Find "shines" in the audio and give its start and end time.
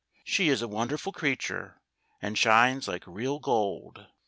2.35-2.87